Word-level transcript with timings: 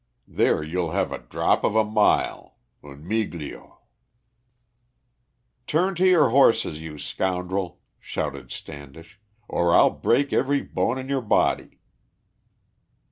There 0.27 0.63
you'll 0.63 0.93
have 0.93 1.11
a 1.11 1.19
drop 1.19 1.63
of 1.63 1.75
a 1.75 1.83
mile 1.85 2.57
(un 2.83 3.03
miglio)." 3.07 3.81
"Turn 5.67 5.93
to 5.93 6.07
your 6.07 6.29
horses, 6.29 6.81
you 6.81 6.97
scoundrel," 6.97 7.79
shouted 7.99 8.49
Standish, 8.49 9.19
"or 9.47 9.75
I'll 9.75 9.91
break 9.91 10.33
every 10.33 10.63
bone 10.63 10.97
in 10.97 11.07
your 11.07 11.21
body!" 11.21 11.81